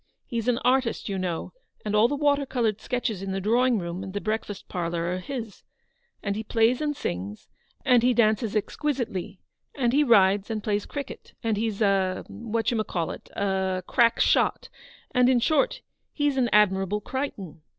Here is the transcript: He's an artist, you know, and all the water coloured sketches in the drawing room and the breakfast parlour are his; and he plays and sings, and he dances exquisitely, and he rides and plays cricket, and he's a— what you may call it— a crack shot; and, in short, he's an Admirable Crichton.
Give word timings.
He's 0.25 0.47
an 0.47 0.57
artist, 0.65 1.09
you 1.09 1.19
know, 1.19 1.53
and 1.85 1.95
all 1.95 2.07
the 2.07 2.15
water 2.15 2.43
coloured 2.47 2.81
sketches 2.81 3.21
in 3.21 3.33
the 3.33 3.39
drawing 3.39 3.77
room 3.77 4.01
and 4.03 4.13
the 4.13 4.19
breakfast 4.19 4.67
parlour 4.67 5.11
are 5.13 5.19
his; 5.19 5.63
and 6.23 6.35
he 6.35 6.41
plays 6.41 6.81
and 6.81 6.97
sings, 6.97 7.49
and 7.85 8.01
he 8.01 8.11
dances 8.11 8.55
exquisitely, 8.55 9.41
and 9.75 9.93
he 9.93 10.03
rides 10.03 10.49
and 10.49 10.63
plays 10.63 10.87
cricket, 10.87 11.35
and 11.43 11.55
he's 11.55 11.83
a— 11.83 12.25
what 12.29 12.71
you 12.71 12.77
may 12.77 12.83
call 12.83 13.11
it— 13.11 13.29
a 13.35 13.83
crack 13.85 14.19
shot; 14.19 14.69
and, 15.13 15.29
in 15.29 15.39
short, 15.39 15.81
he's 16.11 16.35
an 16.35 16.49
Admirable 16.51 16.99
Crichton. 16.99 17.61